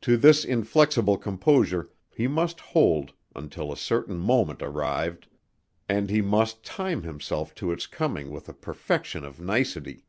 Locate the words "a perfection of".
8.48-9.38